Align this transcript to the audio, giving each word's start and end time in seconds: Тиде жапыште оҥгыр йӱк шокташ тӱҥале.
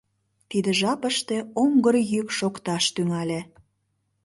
Тиде 0.49 0.71
жапыште 0.79 1.37
оҥгыр 1.61 1.95
йӱк 2.11 2.27
шокташ 2.37 2.83
тӱҥале. 2.95 3.39